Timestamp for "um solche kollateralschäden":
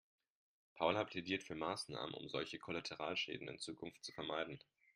2.15-3.47